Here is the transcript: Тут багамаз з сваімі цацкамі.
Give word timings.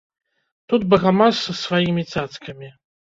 Тут 0.71 0.81
багамаз 0.93 1.35
з 1.41 1.55
сваімі 1.65 2.03
цацкамі. 2.15 2.71